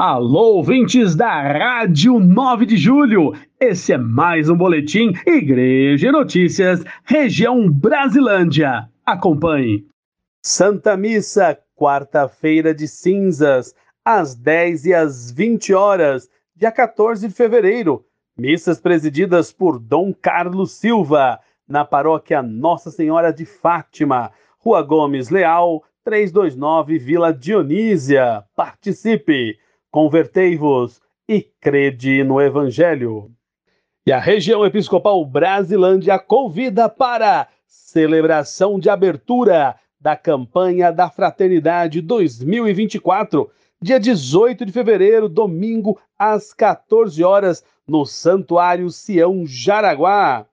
Alô, 0.00 0.54
ouvintes 0.54 1.16
da 1.16 1.42
Rádio 1.42 2.20
9 2.20 2.66
de 2.66 2.76
Julho. 2.76 3.32
Esse 3.58 3.94
é 3.94 3.98
mais 3.98 4.48
um 4.48 4.56
boletim 4.56 5.12
Igreja 5.26 6.12
Notícias, 6.12 6.84
região 7.02 7.68
Brasilândia. 7.68 8.88
Acompanhe. 9.04 9.84
Santa 10.40 10.96
Missa, 10.96 11.58
quarta-feira 11.74 12.72
de 12.72 12.86
cinzas, 12.86 13.74
às 14.04 14.36
10 14.36 14.86
e 14.86 14.94
às 14.94 15.32
20 15.32 15.74
horas, 15.74 16.30
dia 16.54 16.70
14 16.70 17.26
de 17.26 17.34
fevereiro. 17.34 18.04
Missas 18.38 18.80
presididas 18.80 19.50
por 19.52 19.80
Dom 19.80 20.14
Carlos 20.14 20.74
Silva, 20.74 21.40
na 21.66 21.84
paróquia 21.84 22.40
Nossa 22.40 22.92
Senhora 22.92 23.32
de 23.32 23.44
Fátima, 23.44 24.30
Rua 24.60 24.80
Gomes 24.80 25.28
Leal, 25.28 25.82
329 26.04 26.98
Vila 26.98 27.34
Dionísia. 27.34 28.44
Participe! 28.54 29.58
Convertei-vos 29.90 31.00
e 31.28 31.42
crede 31.60 32.22
no 32.24 32.40
Evangelho. 32.40 33.30
E 34.06 34.12
a 34.12 34.18
região 34.18 34.64
episcopal 34.64 35.24
Brasilândia 35.24 36.18
convida 36.18 36.88
para 36.88 37.48
celebração 37.66 38.78
de 38.78 38.88
abertura 38.88 39.76
da 40.00 40.16
campanha 40.16 40.90
da 40.90 41.10
Fraternidade 41.10 42.00
2024, 42.00 43.50
dia 43.82 43.98
18 43.98 44.64
de 44.64 44.72
fevereiro, 44.72 45.28
domingo, 45.28 46.00
às 46.18 46.54
14 46.54 47.22
horas, 47.22 47.64
no 47.86 48.06
Santuário 48.06 48.90
Sião 48.90 49.44
Jaraguá. 49.46 50.46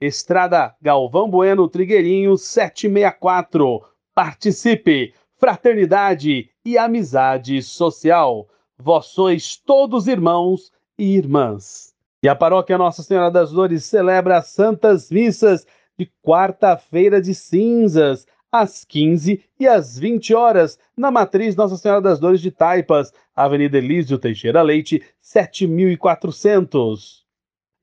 Estrada 0.00 0.74
Galvão 0.80 1.28
Bueno 1.28 1.68
Trigueirinho 1.68 2.36
764. 2.36 3.82
Participe! 4.14 5.14
Fraternidade 5.36 6.50
e 6.64 6.76
amizade 6.76 7.62
social 7.62 8.48
vós 8.80 9.06
sois 9.06 9.56
todos 9.56 10.06
irmãos 10.06 10.70
e 10.96 11.16
irmãs. 11.16 11.92
E 12.22 12.28
a 12.28 12.36
paróquia 12.36 12.78
Nossa 12.78 13.02
Senhora 13.02 13.30
das 13.30 13.52
Dores 13.52 13.84
celebra 13.84 14.38
as 14.38 14.48
Santas 14.48 15.10
Missas 15.10 15.66
de 15.98 16.10
quarta-feira 16.22 17.20
de 17.20 17.34
cinzas, 17.34 18.26
às 18.50 18.82
15 18.84 19.44
e 19.58 19.66
às 19.66 19.98
20 19.98 20.34
horas, 20.34 20.78
na 20.96 21.10
Matriz 21.10 21.54
Nossa 21.54 21.76
Senhora 21.76 22.00
das 22.00 22.18
Dores 22.18 22.40
de 22.40 22.50
Taipas, 22.50 23.12
Avenida 23.34 23.76
Elísio 23.78 24.18
Teixeira 24.18 24.62
Leite, 24.62 25.02
7400. 25.20 27.26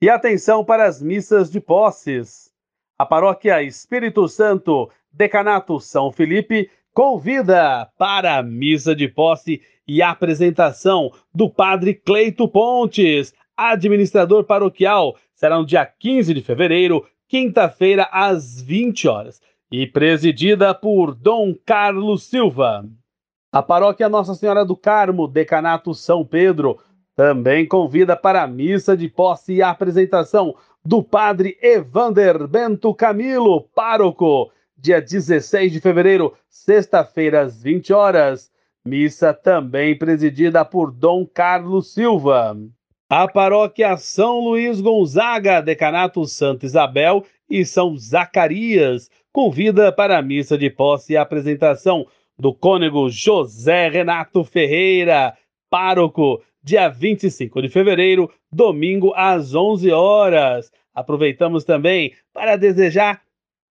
E 0.01 0.09
atenção 0.09 0.65
para 0.65 0.85
as 0.85 1.01
missas 1.01 1.51
de 1.51 1.59
posses. 1.59 2.51
A 2.97 3.05
paróquia 3.05 3.61
Espírito 3.61 4.27
Santo, 4.27 4.89
Decanato 5.11 5.79
São 5.79 6.11
Felipe, 6.11 6.71
convida 6.95 7.89
para 7.97 8.37
a 8.37 8.41
missa 8.41 8.95
de 8.95 9.09
posse 9.09 9.61
e 9.85 10.01
apresentação 10.01 11.11
do 11.33 11.49
Padre 11.49 11.93
Cleito 11.93 12.47
Pontes, 12.47 13.33
administrador 13.55 14.45
paroquial. 14.45 15.17
Será 15.35 15.57
no 15.57 15.65
dia 15.65 15.85
15 15.85 16.33
de 16.33 16.41
fevereiro, 16.41 17.05
quinta-feira, 17.27 18.07
às 18.09 18.61
20 18.61 19.09
horas, 19.09 19.41
e 19.69 19.85
presidida 19.85 20.73
por 20.73 21.13
Dom 21.13 21.53
Carlos 21.65 22.23
Silva. 22.23 22.85
A 23.51 23.61
paróquia 23.61 24.07
Nossa 24.07 24.33
Senhora 24.33 24.63
do 24.63 24.77
Carmo, 24.77 25.27
Decanato 25.27 25.93
São 25.93 26.25
Pedro, 26.25 26.79
também 27.13 27.67
convida 27.67 28.15
para 28.15 28.41
a 28.41 28.47
missa 28.47 28.95
de 28.95 29.09
posse 29.09 29.55
e 29.55 29.61
apresentação 29.61 30.55
do 30.83 31.03
Padre 31.03 31.57
Evander 31.61 32.47
Bento 32.47 32.93
Camilo, 32.93 33.67
pároco, 33.75 34.49
dia 34.85 35.01
16 35.01 35.71
de 35.71 35.81
fevereiro, 35.81 36.33
sexta-feira, 36.47 37.41
às 37.41 37.61
20 37.61 37.91
horas. 37.91 38.51
Missa 38.85 39.33
também 39.33 39.97
presidida 39.97 40.63
por 40.63 40.91
Dom 40.91 41.25
Carlos 41.25 41.91
Silva. 41.91 42.55
A 43.09 43.27
paróquia 43.27 43.97
São 43.97 44.41
Luís 44.41 44.79
Gonzaga, 44.79 45.59
Decanato 45.59 46.23
Santa 46.25 46.67
Isabel 46.67 47.25
e 47.49 47.65
São 47.65 47.97
Zacarias 47.97 49.09
convida 49.33 49.91
para 49.91 50.19
a 50.19 50.21
missa 50.21 50.55
de 50.55 50.69
posse 50.69 51.13
e 51.13 51.17
apresentação 51.17 52.05
do 52.37 52.53
cônego 52.53 53.09
José 53.09 53.89
Renato 53.89 54.43
Ferreira, 54.43 55.35
pároco, 55.67 56.43
dia 56.63 56.87
25 56.89 57.61
de 57.61 57.69
fevereiro, 57.69 58.31
domingo 58.51 59.13
às 59.15 59.55
11 59.55 59.91
horas. 59.91 60.71
Aproveitamos 60.93 61.63
também 61.63 62.13
para 62.31 62.55
desejar 62.55 63.24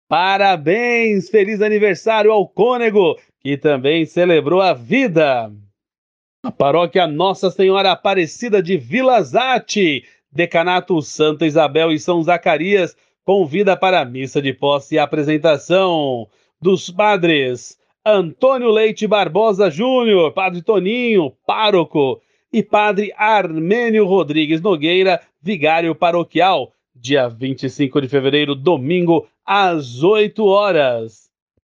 Parabéns, 0.09 1.31
feliz 1.31 1.63
aniversário 1.63 2.31
ao 2.31 2.47
cônego, 2.47 3.19
que 3.41 3.57
também 3.57 4.05
celebrou 4.05 4.61
a 4.61 4.73
vida. 4.73 5.53
A 6.43 6.51
paróquia 6.51 7.07
Nossa 7.07 7.51
Senhora 7.51 7.93
Aparecida 7.93 8.63
de 8.63 8.77
Vila 8.77 9.23
Zate, 9.23 10.05
Decanato 10.31 11.01
Santa 11.01 11.47
Isabel 11.47 11.91
e 11.91 11.99
São 11.99 12.23
Zacarias, 12.23 12.97
convida 13.25 13.77
para 13.77 14.01
a 14.01 14.05
missa 14.05 14.43
de 14.43 14.53
posse 14.53 14.97
e 14.97 14.99
apresentação 14.99 16.29
dos 16.61 16.91
padres 16.91 17.79
Antônio 18.05 18.71
Leite 18.71 19.07
Barbosa 19.07 19.71
Júnior, 19.71 20.33
Padre 20.33 20.61
Toninho, 20.61 21.33
pároco, 21.47 22.21
e 22.55 22.63
Padre 22.63 23.13
Armênio 23.17 24.07
Rodrigues 24.07 24.61
Nogueira, 24.61 25.21
vigário 25.43 25.93
paroquial, 25.93 26.73
dia 26.95 27.29
25 27.29 28.01
de 28.01 28.09
fevereiro, 28.09 28.55
domingo, 28.55 29.27
às 29.45 30.03
8 30.03 30.45
horas. 30.45 31.31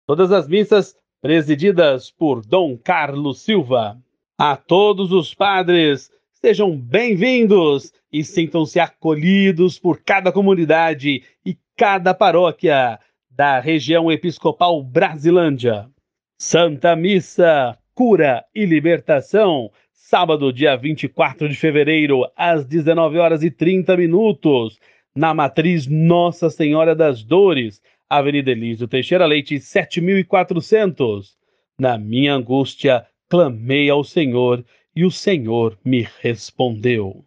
Todas 0.06 0.32
as 0.32 0.48
missas 0.48 0.96
presididas 1.20 2.10
por 2.10 2.44
Dom 2.44 2.78
Carlos 2.78 3.42
Silva. 3.42 3.98
A 4.38 4.56
todos 4.56 5.12
os 5.12 5.34
padres, 5.34 6.10
sejam 6.32 6.78
bem-vindos 6.78 7.92
e 8.12 8.24
sintam-se 8.24 8.80
acolhidos 8.80 9.78
por 9.78 10.00
cada 10.02 10.32
comunidade 10.32 11.22
e 11.44 11.58
cada 11.76 12.14
paróquia 12.14 12.98
da 13.30 13.60
região 13.60 14.10
episcopal 14.10 14.82
Brasilândia. 14.82 15.90
Santa 16.38 16.96
Missa, 16.96 17.76
Cura 17.94 18.44
e 18.54 18.64
Libertação, 18.64 19.70
sábado, 19.92 20.52
dia 20.52 20.76
24 20.76 21.48
de 21.48 21.56
fevereiro, 21.56 22.24
às 22.36 22.64
19 22.64 23.18
horas 23.18 23.42
e 23.42 23.50
30 23.50 23.96
minutos 23.96 24.78
na 25.18 25.34
matriz 25.34 25.88
Nossa 25.88 26.48
Senhora 26.48 26.94
das 26.94 27.24
Dores, 27.24 27.82
Avenida 28.08 28.52
Elísio 28.52 28.86
Teixeira 28.86 29.26
Leite, 29.26 29.58
7400. 29.58 31.36
Na 31.76 31.98
minha 31.98 32.34
angústia, 32.34 33.04
clamei 33.28 33.90
ao 33.90 34.04
Senhor 34.04 34.64
e 34.94 35.04
o 35.04 35.10
Senhor 35.10 35.76
me 35.84 36.08
respondeu. 36.20 37.24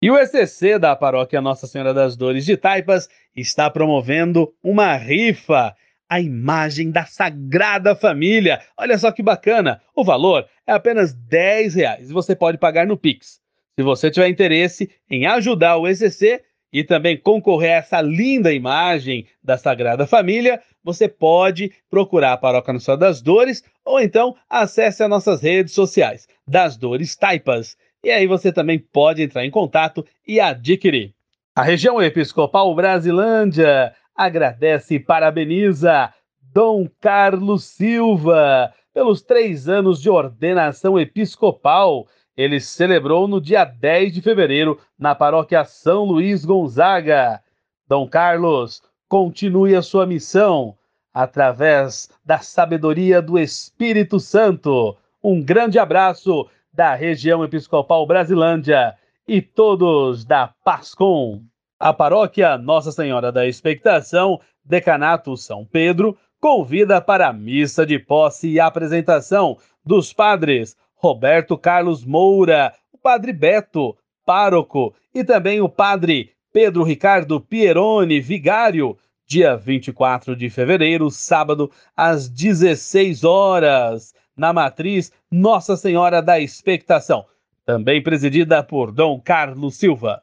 E 0.00 0.10
o 0.10 0.16
ECC 0.16 0.78
da 0.78 0.96
Paróquia 0.96 1.42
Nossa 1.42 1.66
Senhora 1.66 1.92
das 1.92 2.16
Dores 2.16 2.46
de 2.46 2.56
Taipas 2.56 3.10
está 3.36 3.68
promovendo 3.68 4.50
uma 4.62 4.96
rifa, 4.96 5.76
a 6.08 6.20
imagem 6.22 6.90
da 6.90 7.04
Sagrada 7.04 7.94
Família. 7.94 8.58
Olha 8.74 8.96
só 8.96 9.12
que 9.12 9.22
bacana! 9.22 9.82
O 9.94 10.02
valor 10.02 10.46
é 10.66 10.72
apenas 10.72 11.12
10 11.12 11.74
reais 11.74 12.08
e 12.08 12.12
você 12.14 12.34
pode 12.34 12.56
pagar 12.56 12.86
no 12.86 12.96
Pix. 12.96 13.38
Se 13.78 13.82
você 13.82 14.10
tiver 14.10 14.28
interesse 14.28 14.90
em 15.10 15.26
ajudar 15.26 15.76
o 15.76 15.86
ECC, 15.86 16.42
e 16.74 16.82
também 16.82 17.16
concorrer 17.16 17.70
a 17.70 17.76
essa 17.76 18.00
linda 18.00 18.52
imagem 18.52 19.28
da 19.40 19.56
Sagrada 19.56 20.08
Família, 20.08 20.60
você 20.82 21.06
pode 21.06 21.72
procurar 21.88 22.32
a 22.32 22.36
Paróquia 22.36 22.72
Nossa 22.72 22.96
das 22.96 23.22
Dores 23.22 23.62
ou 23.84 24.00
então 24.00 24.34
acesse 24.50 25.00
as 25.04 25.08
nossas 25.08 25.40
redes 25.40 25.72
sociais, 25.72 26.26
das 26.44 26.76
Dores 26.76 27.14
Taipas. 27.14 27.76
E 28.02 28.10
aí 28.10 28.26
você 28.26 28.52
também 28.52 28.80
pode 28.80 29.22
entrar 29.22 29.46
em 29.46 29.52
contato 29.52 30.04
e 30.26 30.40
adquirir. 30.40 31.14
A 31.54 31.62
região 31.62 32.02
episcopal 32.02 32.74
Brasilândia 32.74 33.94
agradece 34.16 34.96
e 34.96 35.00
parabeniza 35.00 36.12
Dom 36.42 36.88
Carlos 37.00 37.62
Silva 37.66 38.74
pelos 38.92 39.22
três 39.22 39.68
anos 39.68 40.02
de 40.02 40.10
ordenação 40.10 40.98
episcopal 40.98 42.08
ele 42.36 42.60
celebrou 42.60 43.28
no 43.28 43.40
dia 43.40 43.64
10 43.64 44.12
de 44.12 44.20
fevereiro 44.20 44.78
na 44.98 45.14
paróquia 45.14 45.64
São 45.64 46.04
Luís 46.04 46.44
Gonzaga. 46.44 47.40
Dom 47.86 48.08
Carlos, 48.08 48.82
continue 49.08 49.76
a 49.76 49.82
sua 49.82 50.06
missão 50.06 50.76
através 51.12 52.10
da 52.24 52.38
sabedoria 52.38 53.22
do 53.22 53.38
Espírito 53.38 54.18
Santo. 54.18 54.96
Um 55.22 55.42
grande 55.42 55.78
abraço 55.78 56.48
da 56.72 56.94
região 56.94 57.44
episcopal 57.44 58.04
Brasilândia 58.04 58.96
e 59.28 59.40
todos 59.40 60.24
da 60.24 60.52
Pascom. 60.64 61.40
A 61.78 61.92
paróquia 61.92 62.58
Nossa 62.58 62.90
Senhora 62.90 63.30
da 63.30 63.46
Expectação, 63.46 64.40
Decanato 64.64 65.36
São 65.36 65.64
Pedro, 65.64 66.16
convida 66.40 67.00
para 67.00 67.28
a 67.28 67.32
missa 67.32 67.86
de 67.86 67.98
posse 67.98 68.48
e 68.48 68.60
apresentação 68.60 69.56
dos 69.84 70.12
padres 70.12 70.76
Roberto 71.04 71.58
Carlos 71.58 72.02
Moura, 72.02 72.72
o 72.90 72.96
Padre 72.96 73.30
Beto, 73.30 73.94
pároco, 74.24 74.94
e 75.14 75.22
também 75.22 75.60
o 75.60 75.68
Padre 75.68 76.30
Pedro 76.50 76.82
Ricardo 76.82 77.38
Pieroni, 77.38 78.22
vigário, 78.22 78.96
dia 79.26 79.54
24 79.54 80.34
de 80.34 80.48
fevereiro, 80.48 81.10
sábado, 81.10 81.70
às 81.94 82.26
16 82.26 83.22
horas, 83.22 84.14
na 84.34 84.50
matriz 84.50 85.12
Nossa 85.30 85.76
Senhora 85.76 86.22
da 86.22 86.40
Expectação. 86.40 87.26
também 87.66 88.02
presidida 88.02 88.62
por 88.62 88.90
Dom 88.90 89.20
Carlos 89.20 89.76
Silva. 89.76 90.22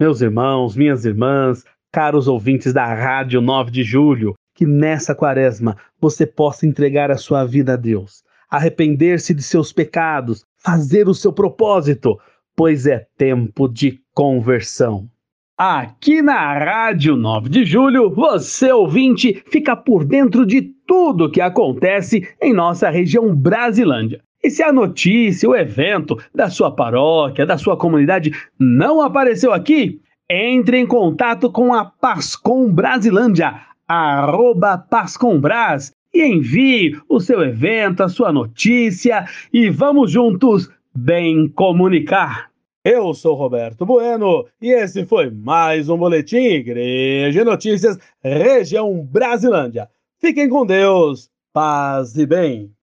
Meus 0.00 0.20
irmãos, 0.20 0.76
minhas 0.76 1.04
irmãs, 1.04 1.64
caros 1.92 2.28
ouvintes 2.28 2.72
da 2.72 2.86
Rádio 2.86 3.40
9 3.40 3.72
de 3.72 3.82
Julho, 3.82 4.34
que 4.54 4.64
nessa 4.64 5.12
quaresma 5.12 5.76
você 6.00 6.24
possa 6.24 6.68
entregar 6.68 7.10
a 7.10 7.16
sua 7.16 7.44
vida 7.44 7.72
a 7.72 7.76
Deus, 7.76 8.22
arrepender-se 8.50 9.34
de 9.34 9.42
seus 9.42 9.72
pecados, 9.72 10.44
fazer 10.58 11.08
o 11.08 11.14
seu 11.14 11.32
propósito, 11.32 12.18
pois 12.56 12.86
é 12.86 13.06
tempo 13.16 13.68
de 13.68 14.00
conversão. 14.14 15.08
Aqui 15.56 16.20
na 16.20 16.58
Rádio 16.58 17.16
9 17.16 17.48
de 17.48 17.64
Julho, 17.64 18.10
você 18.10 18.72
ouvinte 18.72 19.42
fica 19.46 19.76
por 19.76 20.04
dentro 20.04 20.44
de 20.44 20.62
tudo 20.86 21.30
que 21.30 21.40
acontece 21.40 22.28
em 22.42 22.52
nossa 22.52 22.90
região 22.90 23.34
Brasilândia. 23.34 24.20
E 24.42 24.50
se 24.50 24.62
a 24.62 24.72
notícia, 24.72 25.48
o 25.48 25.54
evento 25.54 26.18
da 26.34 26.50
sua 26.50 26.70
paróquia, 26.70 27.46
da 27.46 27.56
sua 27.56 27.76
comunidade 27.76 28.32
não 28.58 29.00
apareceu 29.00 29.52
aqui, 29.52 30.00
entre 30.28 30.76
em 30.76 30.86
contato 30.86 31.50
com 31.50 31.72
a 31.72 31.84
Pascom 31.84 32.70
Brasilândia, 32.72 33.54
arroba 33.86 34.76
Pascombras, 34.76 35.92
e 36.14 36.24
envie 36.24 36.96
o 37.08 37.18
seu 37.18 37.42
evento, 37.42 38.02
a 38.02 38.08
sua 38.08 38.32
notícia, 38.32 39.26
e 39.52 39.68
vamos 39.68 40.12
juntos 40.12 40.70
bem 40.94 41.48
comunicar. 41.48 42.50
Eu 42.84 43.12
sou 43.14 43.34
Roberto 43.34 43.84
Bueno 43.84 44.46
e 44.60 44.70
esse 44.70 45.04
foi 45.06 45.30
mais 45.30 45.88
um 45.88 45.96
Boletim 45.96 46.36
Igreja 46.36 47.44
Notícias, 47.44 47.98
região 48.22 49.04
Brasilândia. 49.04 49.88
Fiquem 50.20 50.48
com 50.48 50.64
Deus, 50.64 51.30
paz 51.52 52.16
e 52.16 52.26
bem. 52.26 52.74